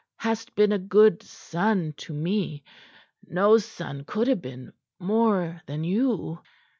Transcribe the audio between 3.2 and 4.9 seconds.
no son could have been